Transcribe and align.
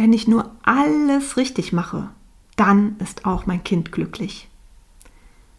wenn 0.00 0.14
ich 0.14 0.26
nur 0.26 0.50
alles 0.62 1.36
richtig 1.36 1.74
mache, 1.74 2.08
dann 2.56 2.96
ist 3.00 3.26
auch 3.26 3.44
mein 3.44 3.62
Kind 3.62 3.92
glücklich. 3.92 4.48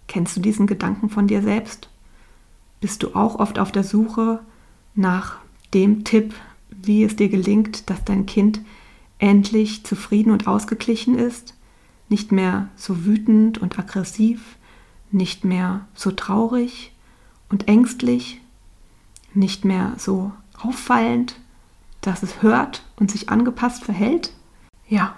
Kennst 0.08 0.36
du 0.36 0.40
diesen 0.42 0.66
Gedanken 0.66 1.10
von 1.10 1.28
dir 1.28 1.44
selbst? 1.44 1.90
Bist 2.80 3.04
du 3.04 3.14
auch 3.14 3.36
oft 3.36 3.60
auf 3.60 3.72
der 3.72 3.84
Suche 3.84 4.40
nach 4.96 5.38
dem 5.76 6.06
Tipp, 6.06 6.34
wie 6.72 7.04
es 7.04 7.16
dir 7.16 7.30
gelingt, 7.30 7.92
dass 7.92 8.04
dein 8.04 8.26
Kind 8.26 8.62
endlich 9.20 9.84
zufrieden 9.84 10.32
und 10.32 10.48
ausgeglichen 10.48 11.20
ist, 11.20 11.54
nicht 12.10 12.32
mehr 12.32 12.68
so 12.76 13.06
wütend 13.06 13.60
und 13.60 13.78
aggressiv, 13.78 14.58
nicht 15.12 15.46
mehr 15.46 15.86
so 15.94 16.10
traurig 16.10 16.94
und 17.50 17.68
ängstlich, 17.68 18.42
nicht 19.36 19.66
mehr 19.66 19.94
so 20.00 20.32
auffallend, 20.60 21.36
dass 22.02 22.24
es 22.24 22.42
hört 22.42 22.84
und 23.00 23.12
sich 23.12 23.30
angepasst 23.30 23.84
verhält? 23.84 24.34
Ja, 24.88 25.16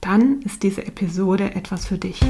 dann 0.00 0.40
ist 0.42 0.62
diese 0.62 0.86
Episode 0.86 1.54
etwas 1.54 1.86
für 1.86 1.98
dich. 1.98 2.20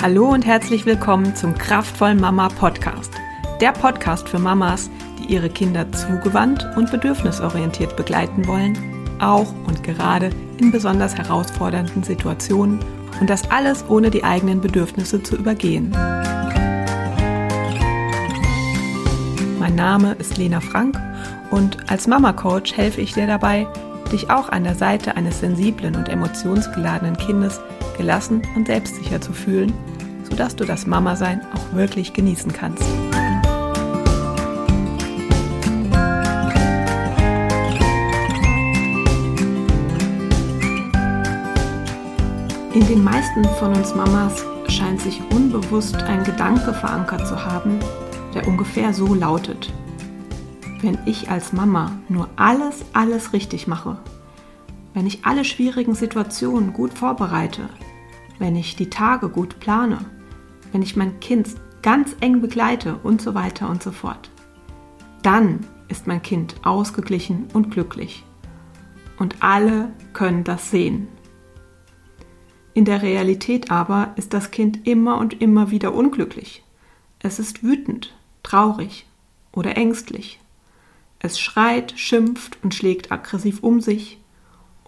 Hallo 0.00 0.28
und 0.28 0.46
herzlich 0.46 0.86
willkommen 0.86 1.34
zum 1.34 1.54
Kraftvollen 1.54 2.20
Mama 2.20 2.48
Podcast. 2.48 3.12
Der 3.60 3.72
Podcast 3.72 4.28
für 4.28 4.38
Mamas, 4.38 4.90
die 5.18 5.32
ihre 5.32 5.48
Kinder 5.48 5.90
zugewandt 5.90 6.64
und 6.76 6.90
bedürfnisorientiert 6.90 7.96
begleiten 7.96 8.46
wollen, 8.46 8.78
auch 9.18 9.52
und 9.66 9.82
gerade 9.82 10.30
in 10.58 10.70
besonders 10.70 11.16
herausfordernden 11.16 12.04
Situationen 12.04 12.78
und 13.20 13.30
das 13.30 13.50
alles 13.50 13.84
ohne 13.88 14.10
die 14.10 14.24
eigenen 14.24 14.60
Bedürfnisse 14.60 15.22
zu 15.22 15.36
übergehen. 15.36 15.90
Mein 19.66 19.74
Name 19.74 20.12
ist 20.20 20.36
Lena 20.36 20.60
Frank 20.60 20.96
und 21.50 21.90
als 21.90 22.06
Mama 22.06 22.32
Coach 22.32 22.76
helfe 22.76 23.00
ich 23.00 23.14
dir 23.14 23.26
dabei, 23.26 23.66
dich 24.12 24.30
auch 24.30 24.48
an 24.48 24.62
der 24.62 24.76
Seite 24.76 25.16
eines 25.16 25.40
sensiblen 25.40 25.96
und 25.96 26.08
emotionsgeladenen 26.08 27.16
Kindes 27.16 27.58
gelassen 27.96 28.42
und 28.54 28.68
selbstsicher 28.68 29.20
zu 29.20 29.32
fühlen, 29.32 29.74
sodass 30.22 30.54
du 30.54 30.64
das 30.64 30.86
Mama-Sein 30.86 31.40
auch 31.52 31.76
wirklich 31.76 32.12
genießen 32.12 32.52
kannst. 32.52 32.84
In 42.72 42.86
den 42.86 43.02
meisten 43.02 43.44
von 43.58 43.74
uns 43.74 43.96
Mamas 43.96 44.44
scheint 44.68 45.00
sich 45.00 45.20
unbewusst 45.34 45.96
ein 46.04 46.22
Gedanke 46.22 46.72
verankert 46.72 47.26
zu 47.26 47.44
haben, 47.44 47.80
der 48.36 48.46
ungefähr 48.46 48.92
so 48.92 49.14
lautet. 49.14 49.72
Wenn 50.82 50.98
ich 51.06 51.30
als 51.30 51.54
Mama 51.54 51.92
nur 52.10 52.28
alles, 52.36 52.84
alles 52.92 53.32
richtig 53.32 53.66
mache, 53.66 53.96
wenn 54.92 55.06
ich 55.06 55.24
alle 55.24 55.42
schwierigen 55.42 55.94
Situationen 55.94 56.74
gut 56.74 56.92
vorbereite, 56.92 57.70
wenn 58.38 58.54
ich 58.54 58.76
die 58.76 58.90
Tage 58.90 59.30
gut 59.30 59.58
plane, 59.58 60.00
wenn 60.70 60.82
ich 60.82 60.96
mein 60.96 61.18
Kind 61.18 61.48
ganz 61.80 62.14
eng 62.20 62.42
begleite 62.42 62.96
und 63.02 63.22
so 63.22 63.34
weiter 63.34 63.70
und 63.70 63.82
so 63.82 63.90
fort, 63.90 64.30
dann 65.22 65.60
ist 65.88 66.06
mein 66.06 66.20
Kind 66.20 66.56
ausgeglichen 66.62 67.46
und 67.54 67.70
glücklich. 67.70 68.22
Und 69.18 69.36
alle 69.40 69.92
können 70.12 70.44
das 70.44 70.70
sehen. 70.70 71.08
In 72.74 72.84
der 72.84 73.00
Realität 73.00 73.70
aber 73.70 74.12
ist 74.16 74.34
das 74.34 74.50
Kind 74.50 74.86
immer 74.86 75.16
und 75.16 75.40
immer 75.40 75.70
wieder 75.70 75.94
unglücklich. 75.94 76.62
Es 77.20 77.38
ist 77.38 77.62
wütend, 77.62 78.14
traurig 78.46 79.06
oder 79.52 79.76
ängstlich. 79.76 80.38
Es 81.18 81.40
schreit, 81.40 81.94
schimpft 81.96 82.58
und 82.62 82.74
schlägt 82.74 83.10
aggressiv 83.10 83.62
um 83.62 83.80
sich. 83.80 84.18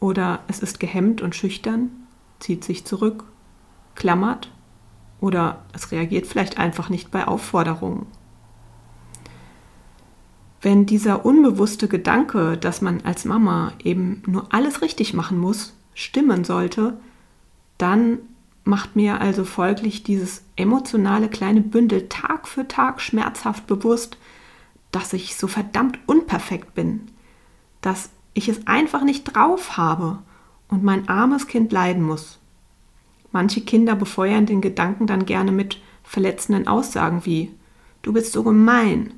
Oder 0.01 0.41
es 0.47 0.61
ist 0.61 0.79
gehemmt 0.79 1.23
und 1.23 1.35
schüchtern, 1.35 1.91
zieht 2.39 2.63
sich 2.63 2.85
zurück, 2.85 3.25
klammert 3.97 4.53
oder 5.21 5.65
es 5.73 5.91
reagiert 5.91 6.27
vielleicht 6.27 6.57
einfach 6.59 6.89
nicht 6.89 7.11
bei 7.11 7.27
Aufforderungen. 7.27 8.07
Wenn 10.61 10.87
dieser 10.87 11.25
unbewusste 11.25 11.89
Gedanke, 11.89 12.57
dass 12.57 12.81
man 12.81 13.01
als 13.03 13.25
Mama 13.25 13.73
eben 13.83 14.23
nur 14.27 14.53
alles 14.55 14.83
richtig 14.83 15.15
machen 15.15 15.39
muss, 15.39 15.75
stimmen 15.95 16.45
sollte, 16.45 16.97
dann 17.77 18.19
macht 18.69 18.97
mir 18.97 19.23
also 19.23 19.45
folglich 19.45 20.03
dieses 20.03 20.43
emotionale 20.55 21.29
kleine 21.29 21.63
Bündel 21.63 22.09
Tag 22.11 22.47
für 22.47 22.69
Tag 22.69 23.01
schmerzhaft 23.01 23.67
bewusst, 23.67 24.19
dass 24.93 25.15
ich 25.15 25.37
so 25.37 25.47
verdammt 25.47 25.99
unperfekt 26.07 26.75
bin, 26.75 27.09
dass 27.81 28.11
ich 28.35 28.49
es 28.49 28.67
einfach 28.67 29.05
nicht 29.05 29.25
drauf 29.25 29.79
habe 29.79 30.19
und 30.69 30.85
mein 30.85 31.09
armes 31.09 31.47
Kind 31.47 31.73
leiden 31.73 32.03
muss. 32.03 32.41
Manche 33.33 33.63
Kinder 33.63 33.97
befeuern 33.97 34.45
den 34.45 34.61
Gedanken 34.61 35.07
dann 35.07 35.25
gerne 35.25 35.51
mit 35.51 35.81
verletzenden 36.03 36.69
Aussagen 36.69 37.25
wie 37.25 37.55
Du 38.03 38.13
bist 38.13 38.33
so 38.33 38.43
gemein, 38.43 39.15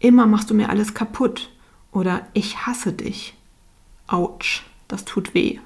immer 0.00 0.26
machst 0.26 0.50
du 0.50 0.54
mir 0.54 0.70
alles 0.70 0.92
kaputt 0.92 1.50
oder 1.92 2.26
ich 2.34 2.66
hasse 2.66 2.92
dich. 2.92 3.36
Autsch, 4.08 4.64
das 4.88 5.04
tut 5.04 5.34
weh. 5.34 5.60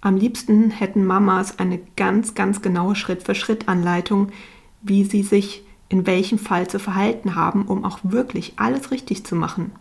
Am 0.00 0.16
liebsten 0.16 0.70
hätten 0.70 1.04
Mamas 1.04 1.58
eine 1.58 1.80
ganz, 1.96 2.34
ganz 2.34 2.62
genaue 2.62 2.94
Schritt-für-Schritt-Anleitung, 2.94 4.28
wie 4.80 5.04
sie 5.04 5.22
sich 5.22 5.64
in 5.88 6.06
welchem 6.06 6.38
Fall 6.38 6.68
zu 6.68 6.78
verhalten 6.78 7.34
haben, 7.34 7.66
um 7.66 7.84
auch 7.84 7.98
wirklich 8.02 8.54
alles 8.56 8.90
richtig 8.90 9.24
zu 9.24 9.34
machen. 9.34 9.72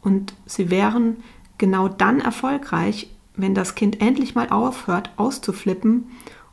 Und 0.00 0.34
sie 0.46 0.70
wären 0.70 1.16
genau 1.58 1.88
dann 1.88 2.20
erfolgreich, 2.20 3.08
wenn 3.36 3.54
das 3.54 3.74
Kind 3.74 4.00
endlich 4.00 4.34
mal 4.34 4.50
aufhört 4.50 5.10
auszuflippen 5.16 6.06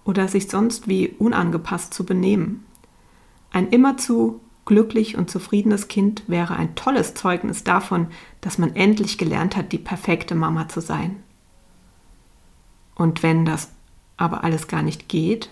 oder 0.04 0.28
sich 0.28 0.50
sonst 0.50 0.88
wie 0.88 1.10
unangepasst 1.10 1.94
zu 1.94 2.06
benehmen. 2.06 2.66
Ein 3.52 3.70
immerzu 3.70 4.42
glücklich 4.66 5.18
und 5.18 5.30
zufriedenes 5.30 5.88
Kind 5.88 6.24
wäre 6.28 6.56
ein 6.56 6.76
tolles 6.76 7.16
Zeugnis 7.16 7.64
davon, 7.64 8.08
dass 8.42 8.58
man 8.58 8.76
endlich 8.76 9.18
gelernt 9.18 9.56
hat, 9.56 9.72
die 9.72 9.78
perfekte 9.78 10.36
Mama 10.36 10.68
zu 10.68 10.80
sein. 10.80 11.24
Und 13.00 13.24
wenn 13.24 13.46
das 13.46 13.72
aber 14.18 14.44
alles 14.44 14.68
gar 14.68 14.82
nicht 14.82 15.08
geht, 15.08 15.50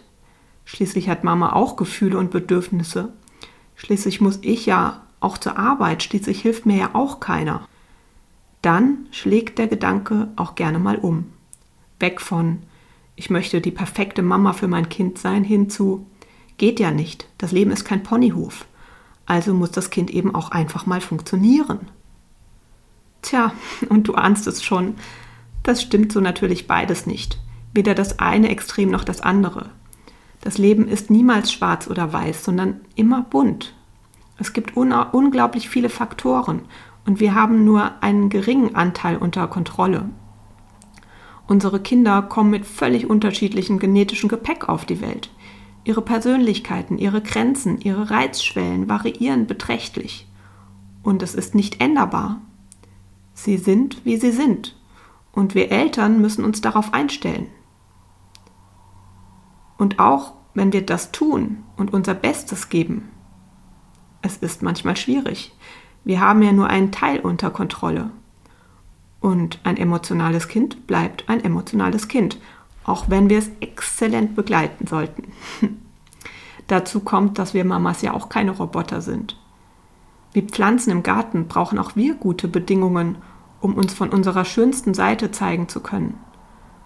schließlich 0.65 1.07
hat 1.07 1.23
Mama 1.23 1.53
auch 1.53 1.77
Gefühle 1.77 2.17
und 2.17 2.29
Bedürfnisse, 2.29 3.13
schließlich 3.77 4.19
muss 4.19 4.39
ich 4.41 4.65
ja 4.65 5.01
auch 5.21 5.37
zur 5.37 5.57
Arbeit, 5.57 6.03
schließlich 6.03 6.41
hilft 6.41 6.65
mir 6.65 6.75
ja 6.75 6.89
auch 6.91 7.21
keiner, 7.21 7.65
dann 8.61 9.07
schlägt 9.11 9.59
der 9.59 9.67
Gedanke 9.67 10.27
auch 10.35 10.55
gerne 10.55 10.77
mal 10.77 10.97
um. 10.97 11.31
Weg 12.01 12.19
von, 12.19 12.63
ich 13.15 13.29
möchte 13.29 13.61
die 13.61 13.71
perfekte 13.71 14.23
Mama 14.23 14.51
für 14.51 14.67
mein 14.67 14.89
Kind 14.89 15.17
sein, 15.17 15.45
hin 15.45 15.69
zu, 15.69 16.05
geht 16.57 16.81
ja 16.81 16.91
nicht, 16.91 17.29
das 17.37 17.53
Leben 17.53 17.71
ist 17.71 17.85
kein 17.85 18.03
Ponyhof, 18.03 18.65
also 19.25 19.53
muss 19.53 19.71
das 19.71 19.89
Kind 19.89 20.09
eben 20.09 20.35
auch 20.35 20.51
einfach 20.51 20.85
mal 20.85 20.99
funktionieren. 20.99 21.87
Tja, 23.21 23.53
und 23.87 24.09
du 24.09 24.15
ahnst 24.15 24.47
es 24.47 24.65
schon, 24.65 24.95
das 25.67 25.81
stimmt 25.81 26.13
so 26.13 26.21
natürlich 26.21 26.65
beides 26.65 27.05
nicht. 27.05 27.39
Weder 27.73 27.93
das 27.93 28.19
eine 28.19 28.49
Extrem 28.49 28.89
noch 28.89 29.03
das 29.03 29.19
andere. 29.19 29.69
Das 30.39 30.57
Leben 30.57 30.87
ist 30.87 31.09
niemals 31.09 31.51
schwarz 31.51 31.87
oder 31.89 32.13
weiß, 32.13 32.45
sondern 32.45 32.79
immer 32.95 33.23
bunt. 33.23 33.73
Es 34.37 34.53
gibt 34.53 34.77
un 34.77 34.93
unglaublich 34.93 35.67
viele 35.67 35.89
Faktoren 35.89 36.61
und 37.05 37.19
wir 37.19 37.35
haben 37.35 37.65
nur 37.65 38.01
einen 38.01 38.29
geringen 38.29 38.75
Anteil 38.75 39.17
unter 39.17 39.47
Kontrolle. 39.47 40.09
Unsere 41.47 41.81
Kinder 41.81 42.21
kommen 42.21 42.51
mit 42.51 42.65
völlig 42.65 43.09
unterschiedlichem 43.09 43.77
genetischen 43.77 44.29
Gepäck 44.29 44.69
auf 44.69 44.85
die 44.85 45.01
Welt. 45.01 45.31
Ihre 45.83 46.01
Persönlichkeiten, 46.01 46.97
ihre 46.97 47.21
Grenzen, 47.21 47.81
ihre 47.81 48.09
Reizschwellen 48.09 48.87
variieren 48.87 49.47
beträchtlich. 49.47 50.27
Und 51.03 51.23
es 51.23 51.35
ist 51.35 51.55
nicht 51.55 51.81
änderbar. 51.81 52.41
Sie 53.33 53.57
sind, 53.57 54.05
wie 54.05 54.17
sie 54.17 54.31
sind 54.31 54.76
und 55.37 55.53
wir 55.53 55.71
Eltern 55.71 56.19
müssen 56.19 56.43
uns 56.43 56.61
darauf 56.61 56.95
einstellen. 56.95 57.51
Und 59.77 59.99
auch 59.99 60.33
wenn 60.55 60.73
wir 60.73 60.83
das 60.83 61.11
tun 61.11 61.63
und 61.75 61.93
unser 61.93 62.15
Bestes 62.15 62.69
geben, 62.69 63.09
es 64.23 64.37
ist 64.37 64.63
manchmal 64.63 64.97
schwierig. 64.97 65.55
Wir 66.03 66.21
haben 66.21 66.41
ja 66.41 66.53
nur 66.53 66.65
einen 66.65 66.91
Teil 66.91 67.19
unter 67.19 67.51
Kontrolle. 67.51 68.09
Und 69.21 69.59
ein 69.63 69.77
emotionales 69.77 70.47
Kind 70.47 70.87
bleibt 70.87 71.29
ein 71.29 71.43
emotionales 71.43 72.07
Kind, 72.07 72.39
auch 72.83 73.07
wenn 73.07 73.29
wir 73.29 73.37
es 73.37 73.51
exzellent 73.59 74.35
begleiten 74.35 74.87
sollten. 74.87 75.33
Dazu 76.65 77.01
kommt, 77.01 77.37
dass 77.37 77.53
wir 77.53 77.63
Mamas 77.63 78.01
ja 78.01 78.13
auch 78.13 78.29
keine 78.29 78.51
Roboter 78.51 79.01
sind. 79.01 79.39
Wie 80.33 80.41
Pflanzen 80.41 80.89
im 80.89 81.03
Garten 81.03 81.47
brauchen 81.47 81.77
auch 81.77 81.95
wir 81.95 82.15
gute 82.15 82.47
Bedingungen, 82.47 83.17
um 83.61 83.75
uns 83.75 83.93
von 83.93 84.09
unserer 84.09 84.45
schönsten 84.45 84.93
Seite 84.93 85.31
zeigen 85.31 85.67
zu 85.67 85.79
können. 85.79 86.17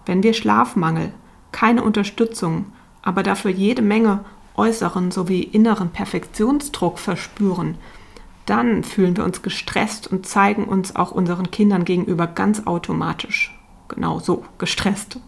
Wenn 0.06 0.22
wir 0.22 0.34
Schlafmangel, 0.34 1.12
keine 1.52 1.82
Unterstützung, 1.82 2.66
aber 3.02 3.22
dafür 3.22 3.50
jede 3.50 3.82
Menge 3.82 4.24
äußeren 4.54 5.10
sowie 5.10 5.42
inneren 5.42 5.90
Perfektionsdruck 5.90 6.98
verspüren, 6.98 7.76
dann 8.46 8.82
fühlen 8.84 9.16
wir 9.16 9.24
uns 9.24 9.42
gestresst 9.42 10.08
und 10.10 10.26
zeigen 10.26 10.64
uns 10.64 10.96
auch 10.96 11.12
unseren 11.12 11.50
Kindern 11.50 11.84
gegenüber 11.84 12.26
ganz 12.26 12.66
automatisch. 12.66 13.56
Genau 13.88 14.18
so, 14.18 14.44
gestresst. 14.58 15.18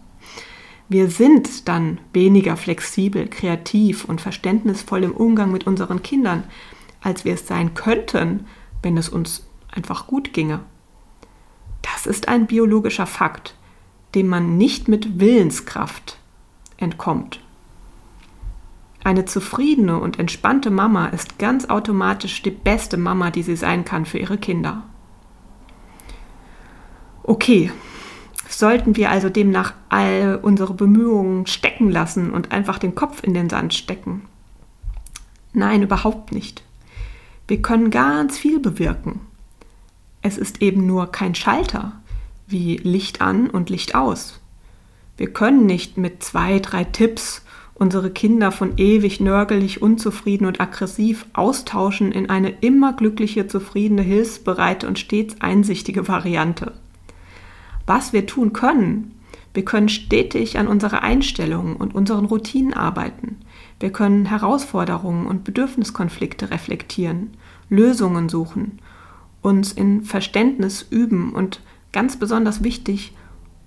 Wir 0.89 1.09
sind 1.09 1.67
dann 1.67 1.99
weniger 2.13 2.57
flexibel, 2.57 3.27
kreativ 3.27 4.05
und 4.05 4.21
verständnisvoll 4.21 5.03
im 5.03 5.13
Umgang 5.13 5.51
mit 5.51 5.65
unseren 5.65 6.03
Kindern, 6.03 6.43
als 7.01 7.25
wir 7.25 7.33
es 7.33 7.47
sein 7.47 7.73
könnten, 7.73 8.45
wenn 8.83 8.97
es 8.97 9.09
uns 9.09 9.47
einfach 9.71 10.07
gut 10.07 10.33
ginge. 10.33 10.59
Das 11.93 12.07
ist 12.07 12.27
ein 12.27 12.47
biologischer 12.47 13.05
Fakt, 13.05 13.55
dem 14.15 14.27
man 14.27 14.57
nicht 14.57 14.87
mit 14.87 15.19
Willenskraft 15.19 16.17
entkommt. 16.77 17.39
Eine 19.03 19.25
zufriedene 19.25 19.99
und 19.99 20.17
entspannte 20.17 20.71
Mama 20.71 21.07
ist 21.07 21.37
ganz 21.37 21.65
automatisch 21.69 22.41
die 22.41 22.49
beste 22.51 22.97
Mama, 22.97 23.29
die 23.29 23.43
sie 23.43 23.55
sein 23.55 23.85
kann 23.85 24.05
für 24.05 24.17
ihre 24.17 24.39
Kinder. 24.39 24.81
Okay, 27.21 27.71
sollten 28.49 28.95
wir 28.95 29.11
also 29.11 29.29
demnach 29.29 29.73
all 29.89 30.39
unsere 30.41 30.73
Bemühungen 30.73 31.45
stecken 31.45 31.91
lassen 31.91 32.31
und 32.31 32.51
einfach 32.51 32.79
den 32.79 32.95
Kopf 32.95 33.23
in 33.23 33.35
den 33.35 33.49
Sand 33.49 33.75
stecken? 33.75 34.23
Nein, 35.53 35.83
überhaupt 35.83 36.31
nicht. 36.31 36.63
Wir 37.47 37.61
können 37.61 37.91
ganz 37.91 38.39
viel 38.39 38.59
bewirken. 38.59 39.21
Es 40.25 40.39
ist 40.39 40.63
eben 40.63 40.87
nur 40.87 41.11
kein 41.11 41.35
Schalter 41.35 41.91
wie 42.47 42.77
Licht 42.77 43.21
an 43.21 43.47
und 43.47 43.69
Licht 43.69 43.93
aus. 43.93 44.39
Wir 45.17 45.31
können 45.31 45.67
nicht 45.67 45.99
mit 45.99 46.23
zwei, 46.23 46.57
drei 46.57 46.83
Tipps 46.83 47.45
unsere 47.75 48.09
Kinder 48.09 48.51
von 48.51 48.73
ewig 48.77 49.19
nörgelig, 49.19 49.83
unzufrieden 49.83 50.47
und 50.47 50.59
aggressiv 50.59 51.27
austauschen 51.33 52.11
in 52.11 52.27
eine 52.27 52.49
immer 52.61 52.93
glückliche, 52.93 53.45
zufriedene, 53.45 54.01
hilfsbereite 54.01 54.87
und 54.87 54.97
stets 54.97 55.35
einsichtige 55.41 56.07
Variante. 56.07 56.73
Was 57.85 58.11
wir 58.11 58.25
tun 58.25 58.51
können, 58.51 59.13
wir 59.53 59.63
können 59.63 59.89
stetig 59.89 60.57
an 60.57 60.65
unserer 60.67 61.03
Einstellung 61.03 61.75
und 61.75 61.93
unseren 61.93 62.25
Routinen 62.25 62.73
arbeiten. 62.73 63.37
Wir 63.79 63.91
können 63.91 64.25
Herausforderungen 64.25 65.27
und 65.27 65.43
Bedürfniskonflikte 65.43 66.49
reflektieren, 66.49 67.37
Lösungen 67.69 68.27
suchen, 68.27 68.79
uns 69.45 69.71
in 69.71 70.01
Verständnis 70.01 70.81
üben 70.89 71.31
und 71.31 71.61
ganz 71.93 72.17
besonders 72.17 72.63
wichtig, 72.63 73.13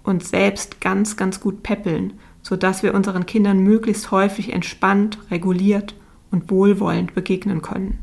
uns 0.02 0.28
selbst 0.28 0.80
ganz, 0.80 1.16
ganz 1.16 1.38
gut 1.40 1.62
peppeln, 1.62 2.14
sodass 2.42 2.82
wir 2.82 2.94
unseren 2.94 3.26
Kindern 3.26 3.60
möglichst 3.60 4.10
häufig 4.10 4.52
entspannt, 4.52 5.18
reguliert 5.30 5.94
und 6.32 6.50
wohlwollend 6.50 7.14
begegnen 7.14 7.62
können. 7.62 8.00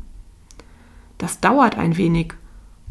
Das 1.18 1.40
dauert 1.40 1.76
ein 1.76 1.98
wenig 1.98 2.32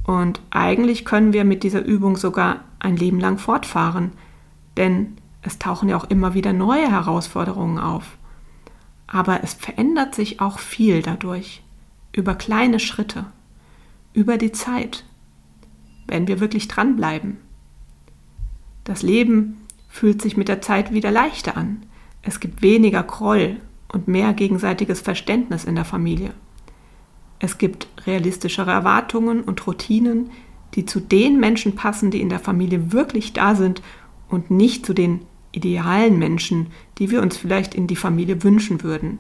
und 0.04 0.40
eigentlich 0.52 1.04
können 1.04 1.34
wir 1.34 1.46
mit 1.46 1.64
dieser 1.64 1.84
Übung 1.84 2.16
sogar 2.16 2.60
ein 2.78 2.96
Leben 2.96 3.20
lang 3.20 3.40
fortfahren, 3.40 4.12
denn 4.78 5.18
es 5.42 5.58
tauchen 5.58 5.90
ja 5.90 5.98
auch 5.98 6.06
immer 6.06 6.36
wieder 6.36 6.54
neue 6.54 6.90
Herausforderungen 6.92 7.80
auf. 7.80 8.18
Aber 9.08 9.44
es 9.44 9.56
verändert 9.56 10.14
sich 10.14 10.42
auch 10.42 10.60
viel 10.60 11.02
dadurch, 11.02 11.64
über 12.12 12.36
kleine 12.36 12.80
Schritte, 12.80 13.26
über 14.16 14.38
die 14.38 14.52
Zeit, 14.52 15.04
wenn 16.08 16.28
wir 16.28 16.40
wirklich 16.40 16.68
dranbleiben. 16.68 17.38
Das 18.86 19.04
Leben 19.04 19.58
fühlt 19.90 20.22
sich 20.22 20.38
mit 20.38 20.48
der 20.48 20.62
Zeit 20.62 20.94
wieder 20.94 21.12
leichter 21.12 21.58
an. 21.58 21.84
Es 22.22 22.40
gibt 22.40 22.62
weniger 22.62 23.04
Groll 23.04 23.58
und 23.92 24.08
mehr 24.08 24.34
gegenseitiges 24.34 25.02
Verständnis 25.02 25.66
in 25.66 25.76
der 25.76 25.86
Familie. 25.86 26.32
Es 27.40 27.58
gibt 27.58 27.88
realistischere 28.06 28.72
Erwartungen 28.72 29.42
und 29.42 29.68
Routinen, 29.68 30.32
die 30.74 30.86
zu 30.86 31.00
den 31.00 31.40
Menschen 31.40 31.76
passen, 31.76 32.10
die 32.12 32.22
in 32.22 32.30
der 32.30 32.40
Familie 32.40 32.92
wirklich 32.94 33.34
da 33.34 33.56
sind 33.56 33.82
und 34.30 34.50
nicht 34.50 34.86
zu 34.86 34.94
den 34.94 35.22
idealen 35.52 36.18
Menschen, 36.18 36.68
die 36.98 37.12
wir 37.12 37.22
uns 37.22 37.38
vielleicht 37.38 37.76
in 37.76 37.88
die 37.88 37.96
Familie 37.96 38.44
wünschen 38.44 38.84
würden. 38.84 39.20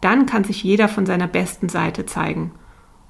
Dann 0.00 0.26
kann 0.26 0.44
sich 0.44 0.62
jeder 0.62 0.88
von 0.88 1.06
seiner 1.06 1.28
besten 1.28 1.68
Seite 1.68 2.06
zeigen. 2.06 2.52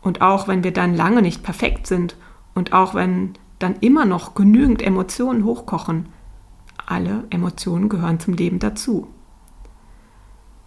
Und 0.03 0.21
auch 0.21 0.49
wenn 0.49 0.65
wir 0.65 0.73
dann 0.73 0.95
lange 0.95 1.23
nicht 1.23 1.43
perfekt 1.43 1.87
sind 1.87 2.17
und 2.55 2.73
auch 2.73 2.95
wenn 2.95 3.35
dann 3.59 3.77
immer 3.81 4.05
noch 4.05 4.35
genügend 4.35 4.83
Emotionen 4.83 5.45
hochkochen, 5.45 6.09
alle 6.85 7.25
Emotionen 7.31 7.89
gehören 7.89 8.21
zum 8.21 8.35
Leben 8.35 8.59
dazu. 8.59 9.09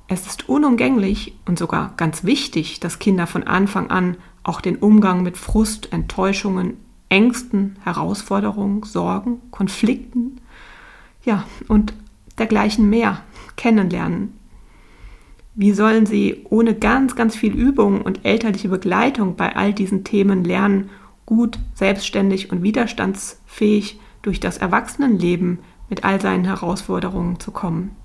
Es 0.07 0.27
ist 0.27 0.47
unumgänglich 0.47 1.37
und 1.45 1.59
sogar 1.59 1.93
ganz 1.97 2.23
wichtig, 2.23 2.79
dass 2.79 2.99
Kinder 2.99 3.27
von 3.27 3.43
Anfang 3.43 3.89
an 3.89 4.17
auch 4.43 4.61
den 4.61 4.77
Umgang 4.77 5.23
mit 5.23 5.37
Frust, 5.37 5.91
Enttäuschungen, 5.91 6.77
Ängsten, 7.09 7.77
Herausforderungen, 7.83 8.83
Sorgen, 8.83 9.41
Konflikten, 9.51 10.41
ja, 11.23 11.43
und 11.67 11.93
dergleichen 12.37 12.89
mehr 12.89 13.21
kennenlernen. 13.55 14.37
Wie 15.57 15.71
sollen 15.71 16.05
sie 16.05 16.45
ohne 16.49 16.75
ganz, 16.75 17.15
ganz 17.15 17.35
viel 17.37 17.53
Übung 17.53 18.01
und 18.01 18.25
elterliche 18.25 18.67
Begleitung 18.67 19.37
bei 19.37 19.55
all 19.55 19.73
diesen 19.73 20.03
Themen 20.03 20.43
lernen, 20.43 20.89
gut, 21.25 21.57
selbstständig 21.73 22.51
und 22.51 22.61
widerstandsfähig 22.61 23.97
durch 24.21 24.41
das 24.41 24.57
Erwachsenenleben 24.57 25.59
mit 25.89 26.03
all 26.03 26.19
seinen 26.19 26.43
Herausforderungen 26.43 27.39
zu 27.39 27.51
kommen? 27.51 27.95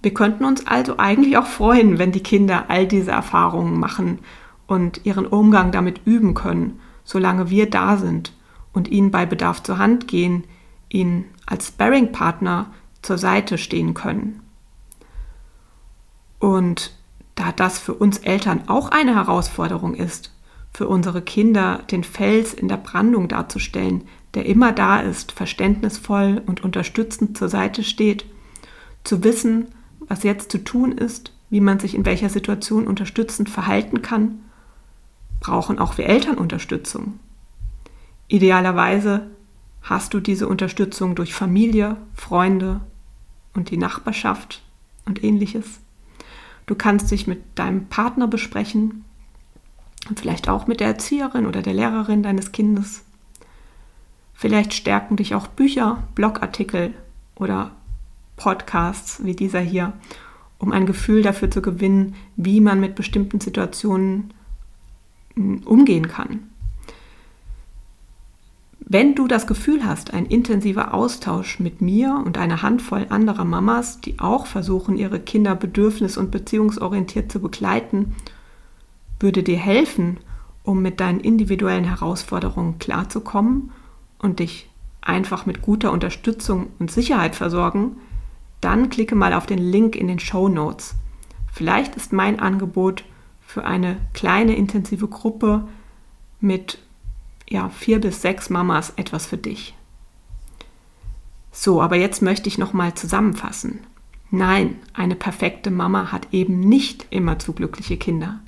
Wir 0.00 0.14
könnten 0.14 0.44
uns 0.44 0.64
also 0.68 0.98
eigentlich 0.98 1.36
auch 1.38 1.46
freuen, 1.46 1.98
wenn 1.98 2.12
die 2.12 2.22
Kinder 2.22 2.66
all 2.68 2.86
diese 2.86 3.10
Erfahrungen 3.10 3.80
machen 3.80 4.20
und 4.68 5.04
ihren 5.04 5.26
Umgang 5.26 5.72
damit 5.72 6.02
üben 6.04 6.34
können, 6.34 6.78
solange 7.02 7.50
wir 7.50 7.68
da 7.68 7.96
sind 7.96 8.32
und 8.72 8.86
ihnen 8.86 9.10
bei 9.10 9.26
Bedarf 9.26 9.64
zur 9.64 9.78
Hand 9.78 10.06
gehen, 10.06 10.44
ihnen 10.88 11.24
als 11.46 11.68
Sparring-Partner 11.68 12.70
zur 13.02 13.18
Seite 13.18 13.58
stehen 13.58 13.94
können. 13.94 14.45
Und 16.46 16.92
da 17.34 17.50
das 17.50 17.76
für 17.76 17.94
uns 17.94 18.18
Eltern 18.18 18.68
auch 18.68 18.92
eine 18.92 19.16
Herausforderung 19.16 19.96
ist, 19.96 20.32
für 20.72 20.86
unsere 20.86 21.20
Kinder 21.20 21.82
den 21.90 22.04
Fels 22.04 22.54
in 22.54 22.68
der 22.68 22.76
Brandung 22.76 23.26
darzustellen, 23.26 24.04
der 24.34 24.46
immer 24.46 24.70
da 24.70 25.00
ist, 25.00 25.32
verständnisvoll 25.32 26.40
und 26.46 26.62
unterstützend 26.62 27.36
zur 27.36 27.48
Seite 27.48 27.82
steht, 27.82 28.26
zu 29.02 29.24
wissen, 29.24 29.74
was 29.98 30.22
jetzt 30.22 30.52
zu 30.52 30.62
tun 30.62 30.92
ist, 30.92 31.32
wie 31.50 31.60
man 31.60 31.80
sich 31.80 31.96
in 31.96 32.06
welcher 32.06 32.28
Situation 32.28 32.86
unterstützend 32.86 33.50
verhalten 33.50 34.00
kann, 34.00 34.38
brauchen 35.40 35.80
auch 35.80 35.98
wir 35.98 36.06
Eltern 36.06 36.38
Unterstützung. 36.38 37.18
Idealerweise 38.28 39.26
hast 39.82 40.14
du 40.14 40.20
diese 40.20 40.46
Unterstützung 40.46 41.16
durch 41.16 41.34
Familie, 41.34 41.96
Freunde 42.14 42.82
und 43.52 43.70
die 43.70 43.78
Nachbarschaft 43.78 44.62
und 45.06 45.24
ähnliches. 45.24 45.80
Du 46.66 46.74
kannst 46.74 47.10
dich 47.10 47.26
mit 47.26 47.42
deinem 47.54 47.86
Partner 47.86 48.26
besprechen 48.26 49.04
und 50.08 50.20
vielleicht 50.20 50.48
auch 50.48 50.66
mit 50.66 50.80
der 50.80 50.88
Erzieherin 50.88 51.46
oder 51.46 51.62
der 51.62 51.74
Lehrerin 51.74 52.22
deines 52.22 52.52
Kindes. 52.52 53.04
Vielleicht 54.34 54.74
stärken 54.74 55.16
dich 55.16 55.34
auch 55.34 55.46
Bücher, 55.46 56.02
Blogartikel 56.14 56.92
oder 57.36 57.70
Podcasts 58.36 59.24
wie 59.24 59.34
dieser 59.34 59.60
hier, 59.60 59.94
um 60.58 60.72
ein 60.72 60.86
Gefühl 60.86 61.22
dafür 61.22 61.50
zu 61.50 61.62
gewinnen, 61.62 62.14
wie 62.36 62.60
man 62.60 62.80
mit 62.80 62.94
bestimmten 62.94 63.40
Situationen 63.40 64.34
hm, 65.34 65.62
umgehen 65.64 66.08
kann. 66.08 66.50
Wenn 68.88 69.16
du 69.16 69.26
das 69.26 69.48
Gefühl 69.48 69.84
hast, 69.84 70.14
ein 70.14 70.26
intensiver 70.26 70.94
Austausch 70.94 71.58
mit 71.58 71.80
mir 71.80 72.22
und 72.24 72.38
einer 72.38 72.62
Handvoll 72.62 73.06
anderer 73.08 73.44
Mamas, 73.44 74.00
die 74.00 74.20
auch 74.20 74.46
versuchen, 74.46 74.96
ihre 74.96 75.18
Kinder 75.18 75.56
bedürfnis- 75.56 76.16
und 76.16 76.30
beziehungsorientiert 76.30 77.32
zu 77.32 77.40
begleiten, 77.40 78.14
würde 79.18 79.42
dir 79.42 79.56
helfen, 79.56 80.18
um 80.62 80.82
mit 80.82 81.00
deinen 81.00 81.18
individuellen 81.18 81.82
Herausforderungen 81.82 82.78
klarzukommen 82.78 83.72
und 84.20 84.38
dich 84.38 84.70
einfach 85.00 85.46
mit 85.46 85.62
guter 85.62 85.90
Unterstützung 85.90 86.68
und 86.78 86.92
Sicherheit 86.92 87.34
versorgen, 87.34 87.96
dann 88.60 88.88
klicke 88.88 89.16
mal 89.16 89.32
auf 89.32 89.46
den 89.46 89.58
Link 89.58 89.96
in 89.96 90.06
den 90.06 90.20
Show 90.20 90.48
Notes. 90.48 90.94
Vielleicht 91.52 91.96
ist 91.96 92.12
mein 92.12 92.38
Angebot 92.38 93.02
für 93.40 93.64
eine 93.64 93.96
kleine 94.14 94.54
intensive 94.54 95.08
Gruppe 95.08 95.66
mit 96.40 96.78
ja, 97.48 97.68
vier 97.68 98.00
bis 98.00 98.22
sechs 98.22 98.50
Mamas 98.50 98.92
etwas 98.96 99.26
für 99.26 99.36
dich. 99.36 99.74
So, 101.52 101.80
aber 101.80 101.96
jetzt 101.96 102.20
möchte 102.22 102.48
ich 102.48 102.58
nochmal 102.58 102.94
zusammenfassen. 102.94 103.80
Nein, 104.30 104.76
eine 104.92 105.14
perfekte 105.14 105.70
Mama 105.70 106.12
hat 106.12 106.28
eben 106.32 106.60
nicht 106.60 107.06
immer 107.10 107.38
zu 107.38 107.52
glückliche 107.52 107.96
Kinder. 107.96 108.40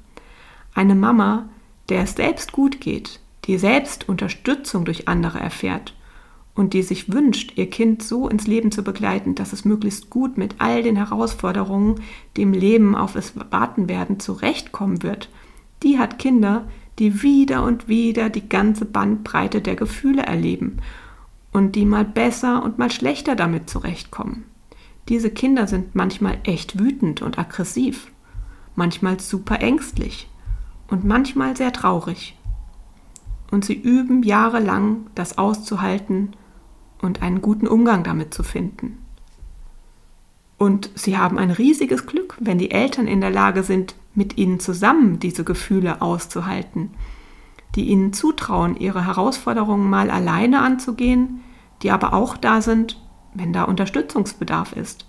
Eine 0.75 0.95
Mama, 0.95 1.49
der 1.88 2.02
es 2.02 2.12
selbst 2.12 2.52
gut 2.52 2.81
geht, 2.81 3.21
die 3.45 3.57
selbst 3.57 4.09
Unterstützung 4.09 4.85
durch 4.85 5.09
andere 5.09 5.40
erfährt 5.40 5.95
und 6.55 6.75
die 6.75 6.83
sich 6.83 7.12
wünscht, 7.12 7.52
ihr 7.57 7.71
Kind 7.71 8.02
so 8.02 8.28
ins 8.28 8.47
Leben 8.47 8.73
zu 8.73 8.83
begleiten, 8.83 9.35
dass 9.35 9.52
es 9.52 9.64
möglichst 9.64 10.11
gut 10.11 10.37
mit 10.37 10.57
all 10.59 10.83
den 10.83 10.97
Herausforderungen, 10.97 12.02
die 12.37 12.43
im 12.43 12.52
Leben 12.52 12.95
auf 12.95 13.14
es 13.14 13.33
warten 13.50 13.88
werden, 13.88 14.21
zurechtkommen 14.21 15.02
wird, 15.02 15.31
die 15.83 15.99
hat 15.99 16.19
Kinder, 16.19 16.69
die 16.99 17.23
wieder 17.23 17.64
und 17.64 17.88
wieder 17.88 18.31
die 18.31 18.49
ganze 18.49 18.85
Bandbreite 18.85 19.61
der 19.61 19.76
Gefühle 19.76 20.23
erleben 20.23 20.78
und 21.52 21.76
die 21.76 21.85
mal 21.85 22.05
besser 22.05 22.62
und 22.62 22.78
mal 22.78 22.90
schlechter 22.90 23.37
damit 23.37 23.71
zurechtkommen. 23.71 24.45
Diese 25.09 25.31
Kinder 25.31 25.67
sind 25.67 25.95
manchmal 25.95 26.38
echt 26.45 26.78
wütend 26.78 27.23
und 27.23 27.38
aggressiv, 27.38 28.11
manchmal 28.76 29.19
super 29.21 29.61
ängstlich 29.61 30.28
und 30.88 31.05
manchmal 31.05 31.57
sehr 31.57 31.73
traurig. 31.73 32.37
Und 33.50 33.64
sie 33.64 33.75
üben 33.75 34.23
jahrelang, 34.23 35.07
das 35.14 35.38
auszuhalten 35.38 36.33
und 37.00 37.23
einen 37.23 37.40
guten 37.40 37.67
Umgang 37.67 38.05
damit 38.05 38.35
zu 38.35 38.43
finden. 38.43 38.99
Und 40.59 40.90
sie 40.95 41.17
haben 41.17 41.38
ein 41.38 41.50
riesiges 41.50 42.05
Glück, 42.07 42.37
wenn 42.40 42.59
die 42.59 42.73
Eltern 42.73 43.07
in 43.07 43.21
der 43.21 43.31
Lage 43.31 43.62
sind, 43.62 43.95
mit 44.15 44.37
ihnen 44.38 44.61
zusammen 44.61 45.21
diese 45.21 45.45
Gefühle 45.45 46.03
auszuhalten, 46.03 46.91
die 47.75 47.88
ihnen 47.88 48.12
zutrauen, 48.12 48.77
ihre 48.77 49.07
Herausforderungen 49.07 49.88
mal 49.88 50.11
alleine 50.11 50.62
anzugehen, 50.62 51.41
die 51.83 51.91
aber 51.91 52.12
auch 52.12 52.37
da 52.37 52.61
sind, 52.61 53.00
wenn 53.35 53.53
da 53.53 53.65
Unterstützungsbedarf 53.65 54.73
ist. 54.73 55.07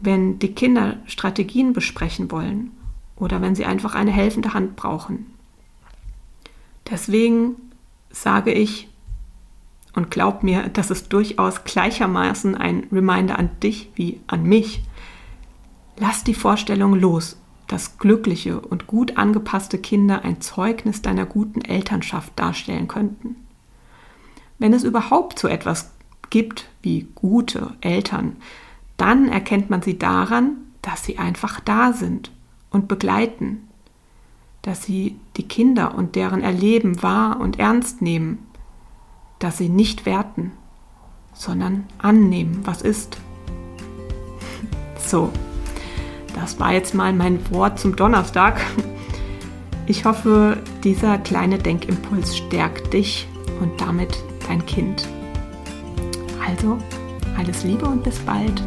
Wenn 0.00 0.38
die 0.38 0.54
Kinder 0.54 0.96
Strategien 1.06 1.72
besprechen 1.72 2.30
wollen 2.30 2.72
oder 3.16 3.40
wenn 3.40 3.54
sie 3.54 3.64
einfach 3.64 3.94
eine 3.94 4.10
helfende 4.10 4.54
Hand 4.54 4.76
brauchen. 4.76 5.26
Deswegen 6.90 7.56
sage 8.10 8.52
ich 8.52 8.88
und 9.94 10.10
glaub 10.10 10.42
mir, 10.42 10.68
das 10.68 10.90
ist 10.90 11.12
durchaus 11.12 11.64
gleichermaßen 11.64 12.56
ein 12.56 12.86
Reminder 12.92 13.38
an 13.38 13.50
dich 13.62 13.90
wie 13.94 14.20
an 14.26 14.44
mich. 14.44 14.82
Lass 15.96 16.24
die 16.24 16.34
Vorstellung 16.34 16.94
los, 16.94 17.36
dass 17.68 17.98
glückliche 17.98 18.60
und 18.60 18.86
gut 18.86 19.16
angepasste 19.16 19.78
Kinder 19.78 20.22
ein 20.22 20.40
Zeugnis 20.40 21.02
deiner 21.02 21.24
guten 21.24 21.60
Elternschaft 21.62 22.32
darstellen 22.36 22.88
könnten. 22.88 23.36
Wenn 24.58 24.72
es 24.72 24.84
überhaupt 24.84 25.38
so 25.38 25.48
etwas 25.48 25.92
gibt 26.30 26.68
wie 26.82 27.08
gute 27.14 27.74
Eltern, 27.80 28.36
dann 28.96 29.28
erkennt 29.28 29.70
man 29.70 29.82
sie 29.82 29.98
daran, 29.98 30.56
dass 30.82 31.04
sie 31.04 31.18
einfach 31.18 31.60
da 31.60 31.92
sind 31.92 32.30
und 32.70 32.88
begleiten, 32.88 33.68
dass 34.62 34.82
sie 34.82 35.18
die 35.36 35.48
Kinder 35.48 35.94
und 35.94 36.16
deren 36.16 36.42
Erleben 36.42 37.02
wahr 37.02 37.40
und 37.40 37.58
ernst 37.58 38.02
nehmen, 38.02 38.38
dass 39.38 39.58
sie 39.58 39.68
nicht 39.68 40.06
werten, 40.06 40.52
sondern 41.32 41.86
annehmen, 41.98 42.60
was 42.64 42.82
ist. 42.82 43.18
So, 45.06 45.30
das 46.34 46.58
war 46.60 46.72
jetzt 46.72 46.94
mal 46.94 47.12
mein 47.12 47.38
Wort 47.50 47.78
zum 47.78 47.96
Donnerstag. 47.96 48.60
Ich 49.86 50.06
hoffe, 50.06 50.56
dieser 50.82 51.18
kleine 51.18 51.58
Denkimpuls 51.58 52.38
stärkt 52.38 52.94
dich 52.94 53.28
und 53.60 53.78
damit 53.78 54.16
dein 54.48 54.64
Kind. 54.64 55.06
Also, 56.46 56.78
alles 57.36 57.64
Liebe 57.64 57.84
und 57.84 58.02
bis 58.02 58.18
bald. 58.20 58.62